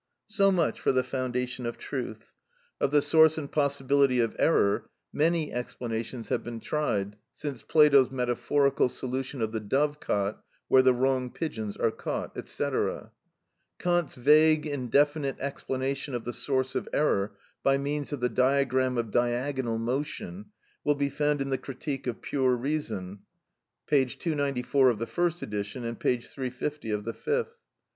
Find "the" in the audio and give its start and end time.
0.91-1.03, 2.89-3.03, 9.51-9.59, 10.81-10.91, 16.23-16.33, 18.21-18.27, 21.51-21.59, 24.97-25.05, 27.05-27.13